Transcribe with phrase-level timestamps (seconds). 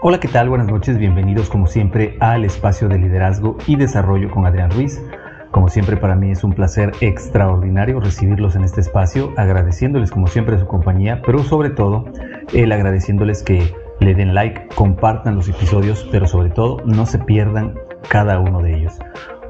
[0.00, 0.48] Hola, ¿qué tal?
[0.48, 5.02] Buenas noches, bienvenidos como siempre al espacio de liderazgo y desarrollo con Adrián Ruiz.
[5.50, 10.56] Como siempre para mí es un placer extraordinario recibirlos en este espacio, agradeciéndoles como siempre
[10.56, 12.04] su compañía, pero sobre todo
[12.52, 17.74] el agradeciéndoles que le den like, compartan los episodios, pero sobre todo no se pierdan
[18.08, 18.96] cada uno de ellos.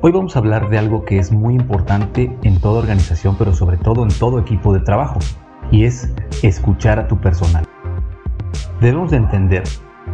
[0.01, 3.77] Hoy vamos a hablar de algo que es muy importante en toda organización, pero sobre
[3.77, 5.19] todo en todo equipo de trabajo,
[5.71, 6.11] y es
[6.43, 7.67] escuchar a tu personal.
[8.81, 9.65] Debemos de entender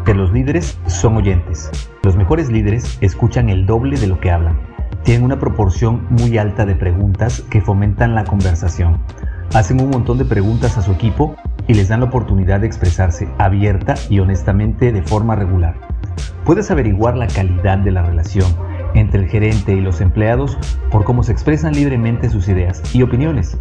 [0.04, 1.70] que los líderes son oyentes.
[2.02, 4.58] Los mejores líderes escuchan el doble de lo que hablan.
[5.02, 8.98] Tienen una proporción muy alta de preguntas que fomentan la conversación.
[9.54, 11.36] Hacen un montón de preguntas a su equipo
[11.66, 15.74] y les dan la oportunidad de expresarse abierta y honestamente de forma regular.
[16.44, 18.48] Puedes averiguar la calidad de la relación
[18.94, 20.58] entre el gerente y los empleados
[20.91, 23.56] por cómo se expresan libremente sus ideas y opiniones.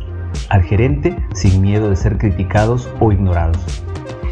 [0.50, 3.84] Al gerente sin miedo de ser criticados o ignorados.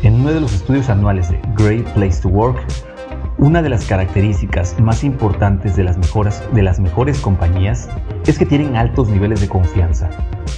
[0.03, 2.57] En uno de los estudios anuales de Great Place to Work,
[3.37, 7.87] una de las características más importantes de las, mejores compañías
[8.25, 10.09] es que tienen altos niveles de confianza.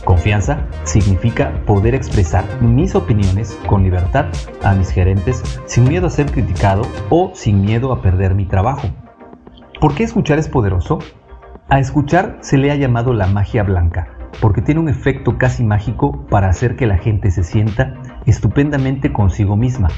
[0.05, 4.27] Confianza significa poder expresar mis opiniones con libertad
[4.63, 8.87] a mis gerentes sin miedo a ser criticado o sin miedo a perder mi trabajo.
[9.81, 10.99] ¿Por qué escuchar es poderoso?
[11.67, 14.07] A escuchar se le ha llamado la magia blanca,
[14.39, 19.55] porque tiene un efecto casi mágico para hacer que la gente se sienta estupendamente consigo
[19.55, 19.89] misma.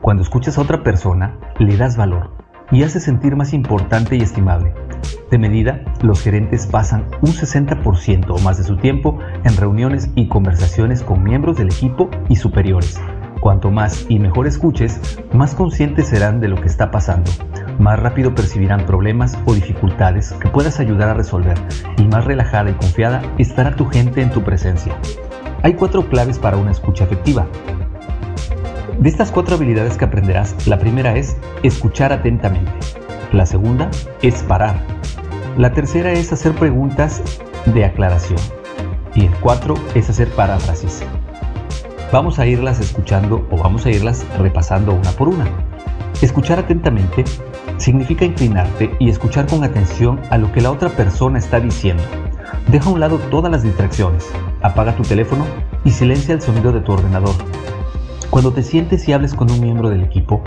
[0.00, 2.30] Cuando escuchas a otra persona, le das valor
[2.70, 4.74] y hace sentir más importante y estimable.
[5.30, 10.28] De medida, los gerentes pasan un 60% o más de su tiempo en reuniones y
[10.28, 13.00] conversaciones con miembros del equipo y superiores.
[13.40, 17.30] Cuanto más y mejor escuches, más conscientes serán de lo que está pasando,
[17.78, 21.58] más rápido percibirán problemas o dificultades que puedas ayudar a resolver
[21.96, 24.96] y más relajada y confiada estará tu gente en tu presencia.
[25.62, 27.46] Hay cuatro claves para una escucha efectiva.
[28.98, 32.72] De estas cuatro habilidades que aprenderás, la primera es escuchar atentamente.
[33.32, 33.90] La segunda
[34.20, 34.76] es parar.
[35.56, 37.22] La tercera es hacer preguntas
[37.66, 38.38] de aclaración.
[39.14, 41.02] Y el cuatro es hacer paráfrasis.
[42.12, 45.46] Vamos a irlas escuchando o vamos a irlas repasando una por una.
[46.20, 47.24] Escuchar atentamente
[47.78, 52.02] significa inclinarte y escuchar con atención a lo que la otra persona está diciendo.
[52.68, 54.30] Deja a un lado todas las distracciones,
[54.60, 55.44] apaga tu teléfono
[55.84, 57.34] y silencia el sonido de tu ordenador.
[58.32, 60.42] Cuando te sientes y hables con un miembro del equipo,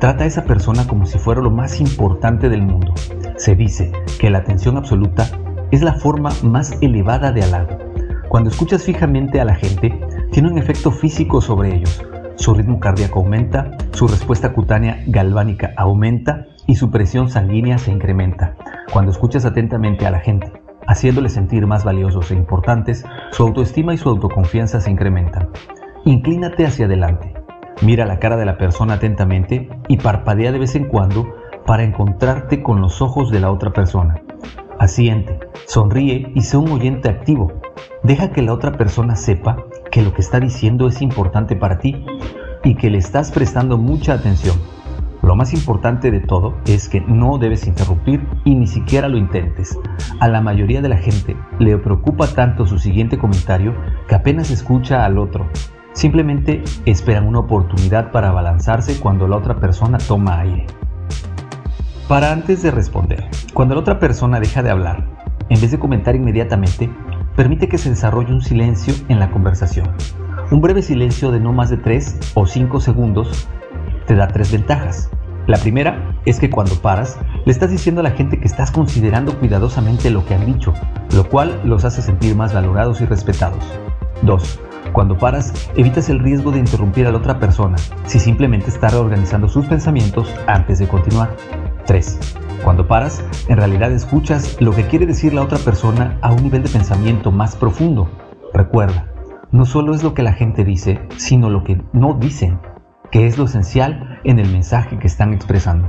[0.00, 2.94] trata a esa persona como si fuera lo más importante del mundo.
[3.36, 5.28] Se dice que la atención absoluta
[5.70, 7.76] es la forma más elevada de halago.
[8.30, 10.00] Cuando escuchas fijamente a la gente,
[10.32, 12.02] tiene un efecto físico sobre ellos.
[12.36, 18.56] Su ritmo cardíaco aumenta, su respuesta cutánea galvánica aumenta y su presión sanguínea se incrementa.
[18.90, 20.50] Cuando escuchas atentamente a la gente,
[20.86, 25.50] haciéndole sentir más valiosos e importantes, su autoestima y su autoconfianza se incrementan.
[26.06, 27.34] Inclínate hacia adelante,
[27.82, 31.34] mira la cara de la persona atentamente y parpadea de vez en cuando
[31.66, 34.22] para encontrarte con los ojos de la otra persona.
[34.78, 37.60] Asiente, sonríe y sé un oyente activo.
[38.04, 39.56] Deja que la otra persona sepa
[39.90, 42.06] que lo que está diciendo es importante para ti
[42.62, 44.54] y que le estás prestando mucha atención.
[45.24, 49.76] Lo más importante de todo es que no debes interrumpir y ni siquiera lo intentes.
[50.20, 53.74] A la mayoría de la gente le preocupa tanto su siguiente comentario
[54.06, 55.50] que apenas escucha al otro.
[55.96, 60.66] Simplemente esperan una oportunidad para abalanzarse cuando la otra persona toma aire.
[62.06, 63.24] Para antes de responder,
[63.54, 65.08] cuando la otra persona deja de hablar,
[65.48, 66.90] en vez de comentar inmediatamente,
[67.34, 69.88] permite que se desarrolle un silencio en la conversación.
[70.50, 73.48] Un breve silencio de no más de 3 o 5 segundos
[74.06, 75.08] te da tres ventajas.
[75.46, 79.38] La primera es que cuando paras, le estás diciendo a la gente que estás considerando
[79.38, 80.74] cuidadosamente lo que han dicho,
[81.14, 83.64] lo cual los hace sentir más valorados y respetados.
[84.20, 84.65] 2.
[84.92, 87.76] Cuando paras, evitas el riesgo de interrumpir a la otra persona
[88.06, 91.36] si simplemente está reorganizando sus pensamientos antes de continuar.
[91.86, 92.38] 3.
[92.64, 96.62] Cuando paras, en realidad escuchas lo que quiere decir la otra persona a un nivel
[96.62, 98.08] de pensamiento más profundo.
[98.52, 99.06] Recuerda,
[99.52, 102.58] no solo es lo que la gente dice, sino lo que no dicen
[103.10, 105.88] que es lo esencial en el mensaje que están expresando.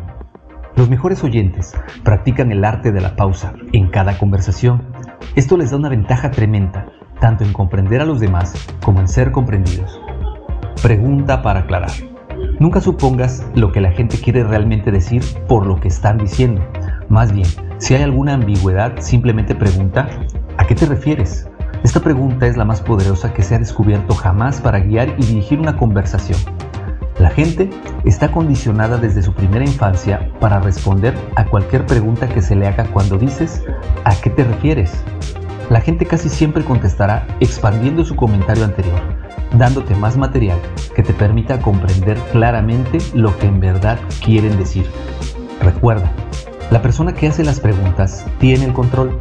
[0.75, 1.73] Los mejores oyentes
[2.03, 4.83] practican el arte de la pausa en cada conversación.
[5.35, 6.85] Esto les da una ventaja tremenda,
[7.19, 8.53] tanto en comprender a los demás
[8.83, 9.99] como en ser comprendidos.
[10.81, 11.91] Pregunta para aclarar.
[12.59, 16.61] Nunca supongas lo que la gente quiere realmente decir por lo que están diciendo.
[17.09, 17.47] Más bien,
[17.77, 20.07] si hay alguna ambigüedad, simplemente pregunta,
[20.57, 21.47] ¿a qué te refieres?
[21.83, 25.59] Esta pregunta es la más poderosa que se ha descubierto jamás para guiar y dirigir
[25.59, 26.39] una conversación.
[27.19, 27.69] La gente
[28.05, 32.85] está condicionada desde su primera infancia para responder a cualquier pregunta que se le haga
[32.85, 33.63] cuando dices
[34.03, 35.03] ¿a qué te refieres?
[35.69, 39.01] La gente casi siempre contestará expandiendo su comentario anterior,
[39.57, 40.57] dándote más material
[40.95, 44.85] que te permita comprender claramente lo que en verdad quieren decir.
[45.61, 46.11] Recuerda,
[46.71, 49.19] la persona que hace las preguntas tiene el control.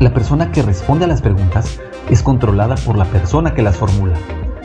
[0.00, 1.78] La persona que responde a las preguntas
[2.10, 4.14] es controlada por la persona que las formula.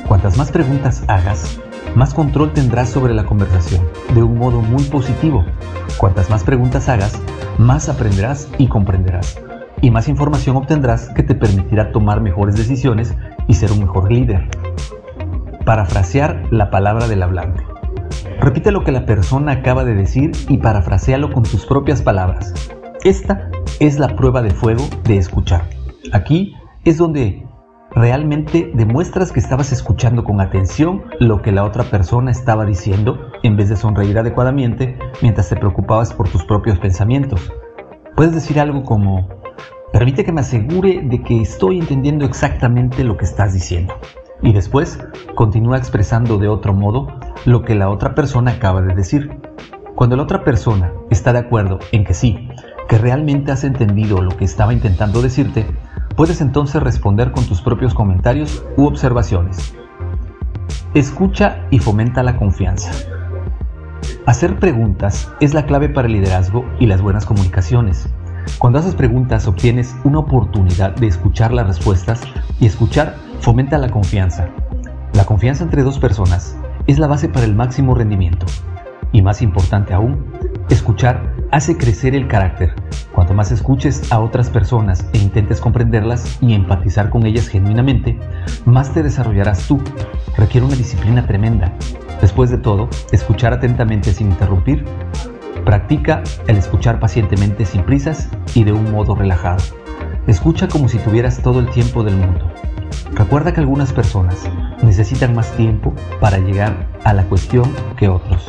[0.08, 1.60] Cuantas más preguntas hagas,
[1.96, 5.46] más control tendrás sobre la conversación, de un modo muy positivo.
[5.98, 7.14] Cuantas más preguntas hagas,
[7.58, 9.49] más aprenderás y comprenderás.
[9.82, 13.16] Y más información obtendrás que te permitirá tomar mejores decisiones
[13.48, 14.50] y ser un mejor líder.
[15.66, 17.64] Parafrasear la palabra del hablante.
[18.42, 22.54] Repite lo que la persona acaba de decir y parafrasealo con tus propias palabras.
[23.04, 23.50] Esta
[23.80, 25.64] es la prueba de fuego de escuchar.
[26.12, 26.54] Aquí
[26.84, 27.46] es donde
[27.92, 33.58] realmente demuestras que estabas escuchando con atención lo que la otra persona estaba diciendo en
[33.58, 37.52] vez de sonreír adecuadamente mientras te preocupabas por tus propios pensamientos.
[38.16, 39.30] Puedes decir algo como,
[39.92, 43.96] permite que me asegure de que estoy entendiendo exactamente lo que estás diciendo.
[44.42, 45.00] Y después
[45.36, 47.08] continúa expresando de otro modo
[47.46, 49.30] lo que la otra persona acaba de decir.
[49.96, 52.48] Cuando la otra persona está de acuerdo en que sí,
[52.88, 55.66] que realmente has entendido lo que estaba intentando decirte,
[56.20, 59.74] Puedes entonces responder con tus propios comentarios u observaciones.
[60.94, 62.92] Escucha y fomenta la confianza.
[64.26, 68.10] Hacer preguntas es la clave para el liderazgo y las buenas comunicaciones.
[68.58, 72.22] Cuando haces preguntas obtienes una oportunidad de escuchar las respuestas
[72.60, 74.50] y escuchar fomenta la confianza.
[75.14, 76.58] La confianza entre dos personas
[76.88, 78.46] es la base para el máximo rendimiento.
[79.12, 80.26] Y más importante aún,
[80.70, 82.76] escuchar hace crecer el carácter.
[83.14, 88.20] Cuanto más escuches a otras personas e intentes comprenderlas y empatizar con ellas genuinamente,
[88.66, 89.82] más te desarrollarás tú.
[90.38, 91.74] Requiere una disciplina tremenda.
[92.22, 94.86] Después de todo, escuchar atentamente sin interrumpir.
[95.66, 99.64] Practica el escuchar pacientemente sin prisas y de un modo relajado.
[100.28, 102.52] Escucha como si tuvieras todo el tiempo del mundo.
[103.14, 104.50] Recuerda que algunas personas
[104.84, 108.48] necesitan más tiempo para llegar a la cuestión que otros.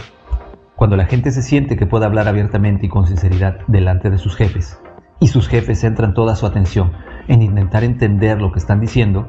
[0.77, 4.37] Cuando la gente se siente que puede hablar abiertamente y con sinceridad delante de sus
[4.37, 4.79] jefes,
[5.19, 6.93] y sus jefes centran toda su atención
[7.29, 9.27] en intentar entender lo que están diciendo,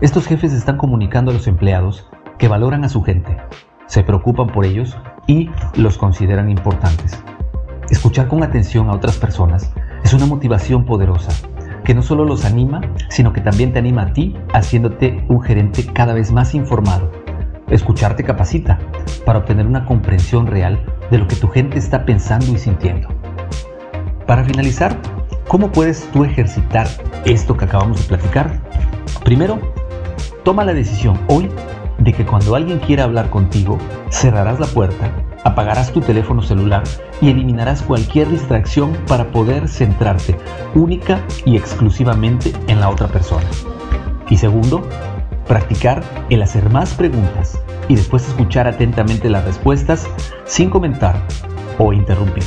[0.00, 3.36] estos jefes están comunicando a los empleados que valoran a su gente,
[3.86, 4.96] se preocupan por ellos
[5.26, 7.22] y los consideran importantes.
[7.90, 9.72] Escuchar con atención a otras personas
[10.04, 11.32] es una motivación poderosa
[11.84, 15.86] que no solo los anima, sino que también te anima a ti haciéndote un gerente
[15.92, 17.10] cada vez más informado
[17.70, 18.80] Escucharte capacita
[19.24, 23.08] para obtener una comprensión real de lo que tu gente está pensando y sintiendo.
[24.26, 24.98] Para finalizar,
[25.46, 26.88] ¿cómo puedes tú ejercitar
[27.24, 28.60] esto que acabamos de platicar?
[29.24, 29.60] Primero,
[30.42, 31.48] toma la decisión hoy
[32.00, 33.78] de que cuando alguien quiera hablar contigo,
[34.10, 35.12] cerrarás la puerta,
[35.44, 36.82] apagarás tu teléfono celular
[37.20, 40.36] y eliminarás cualquier distracción para poder centrarte
[40.74, 43.46] única y exclusivamente en la otra persona.
[44.28, 44.82] Y segundo,
[45.50, 47.58] Practicar el hacer más preguntas
[47.88, 50.06] y después escuchar atentamente las respuestas
[50.44, 51.20] sin comentar
[51.76, 52.44] o interrumpir.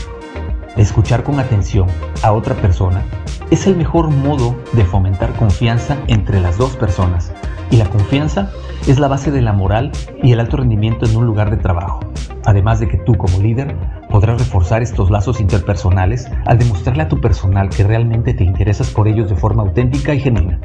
[0.77, 1.89] Escuchar con atención
[2.21, 3.03] a otra persona
[3.51, 7.33] es el mejor modo de fomentar confianza entre las dos personas
[7.74, 8.52] y la confianza
[8.88, 9.92] es la base de la moral
[10.22, 12.02] y el alto rendimiento en un lugar de trabajo.
[12.46, 13.75] Además de que tú como líder
[14.12, 19.08] podrás reforzar estos lazos interpersonales al demostrarle a tu personal que realmente te interesas por
[19.08, 20.62] ellos de forma auténtica y genuina.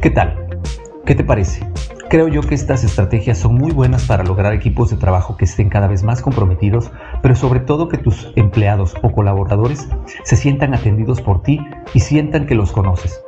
[0.00, 0.46] ¿Qué tal?
[1.04, 1.66] ¿Qué te parece?
[2.08, 5.70] Creo yo que estas estrategias son muy buenas para lograr equipos de trabajo que estén
[5.70, 9.88] cada vez más comprometidos, pero sobre todo que tus empleados o colaboradores
[10.22, 11.58] se sientan atendidos por ti
[11.94, 13.21] y sientan que los conoces.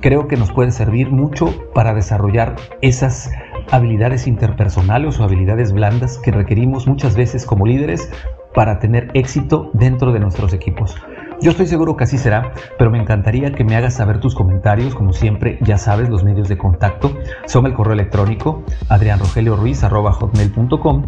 [0.00, 3.30] Creo que nos puede servir mucho para desarrollar esas
[3.70, 8.10] habilidades interpersonales o habilidades blandas que requerimos muchas veces como líderes
[8.54, 10.96] para tener éxito dentro de nuestros equipos.
[11.40, 14.96] Yo estoy seguro que así será, pero me encantaría que me hagas saber tus comentarios.
[14.96, 17.12] Como siempre, ya sabes, los medios de contacto
[17.46, 21.02] son el correo electrónico adrianrogelioruiz.com.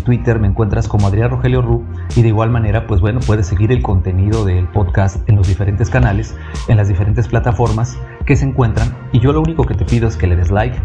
[0.00, 1.84] Twitter me encuentras como Adrián Rogelio Ru
[2.16, 5.90] y de igual manera, pues bueno, puedes seguir el contenido del podcast en los diferentes
[5.90, 6.36] canales,
[6.68, 8.96] en las diferentes plataformas que se encuentran.
[9.12, 10.78] Y yo lo único que te pido es que le des like,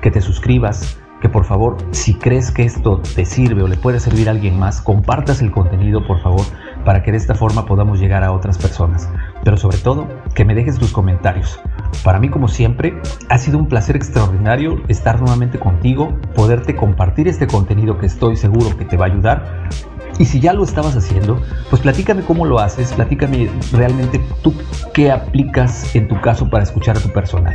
[0.00, 4.00] que te suscribas, que por favor, si crees que esto te sirve o le puede
[4.00, 6.44] servir a alguien más, compartas el contenido, por favor,
[6.84, 9.08] para que de esta forma podamos llegar a otras personas.
[9.44, 11.60] Pero sobre todo, que me dejes tus comentarios.
[12.04, 12.94] Para mí, como siempre,
[13.28, 18.76] ha sido un placer extraordinario estar nuevamente contigo, poderte compartir este contenido que estoy seguro
[18.76, 19.68] que te va a ayudar.
[20.18, 24.54] Y si ya lo estabas haciendo, pues platícame cómo lo haces, platícame realmente tú
[24.92, 27.54] qué aplicas en tu caso para escuchar a tu personal.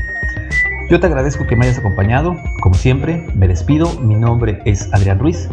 [0.90, 2.36] Yo te agradezco que me hayas acompañado.
[2.62, 3.94] Como siempre, me despido.
[4.00, 5.50] Mi nombre es Adrián Ruiz.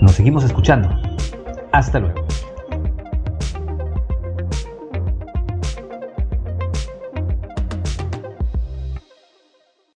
[0.00, 0.88] Nos seguimos escuchando.
[1.72, 2.24] Hasta luego.